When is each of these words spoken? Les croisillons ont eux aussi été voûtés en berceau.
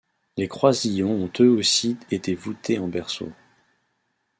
Les 0.35 0.47
croisillons 0.47 1.11
ont 1.11 1.31
eux 1.41 1.49
aussi 1.51 1.95
été 2.09 2.33
voûtés 2.33 2.79
en 2.79 2.87
berceau. 2.87 3.31